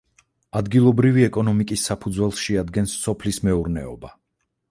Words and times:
ადგილობრივი 0.59 1.25
ეკონომიკის 1.25 1.83
საფუძველს 1.91 2.41
შეადგენს 2.47 2.97
სოფლის 3.05 3.41
მეურნეობა. 3.51 4.13